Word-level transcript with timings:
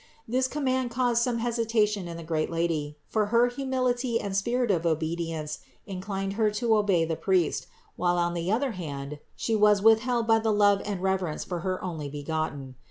This 0.27 0.47
command 0.47 0.89
caused 0.89 1.21
some 1.21 1.37
hesitation 1.37 2.07
in 2.07 2.17
the 2.17 2.23
great 2.23 2.49
Lady; 2.49 2.97
for 3.07 3.27
her 3.27 3.49
humility 3.49 4.19
and 4.19 4.35
spirit 4.35 4.71
of 4.71 4.83
obedience 4.83 5.59
inclined 5.85 6.33
Her 6.33 6.49
to 6.49 6.75
obey 6.75 7.05
the 7.05 7.15
priest, 7.15 7.67
while 7.97 8.17
on 8.17 8.33
the 8.33 8.51
other 8.51 8.71
hand 8.71 9.19
She 9.35 9.55
was 9.55 9.79
withheld 9.83 10.25
by 10.25 10.39
the 10.39 10.51
love 10.51 10.81
and 10.85 11.03
reverence 11.03 11.43
for 11.43 11.59
her 11.59 11.79
Onlybegotten. 11.83 12.73